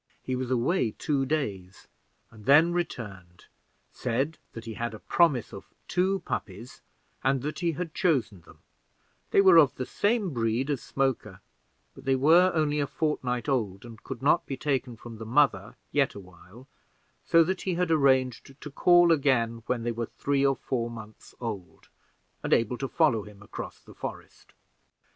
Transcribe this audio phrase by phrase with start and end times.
[0.23, 1.87] He was away two days,
[2.31, 3.45] and then returned;
[3.91, 6.81] said that he had a promise of two puppies,
[7.23, 8.63] and that he had chosen them;
[9.29, 11.39] they were of the same breed as Smoker,
[11.93, 15.75] but they were only a fortnight old, and could not be taken from the mother
[15.91, 16.67] yet awhile,
[17.23, 21.35] so that he had arranged to call again when they were three or four months
[21.39, 21.89] old,
[22.41, 24.53] and able to follow him across the forest.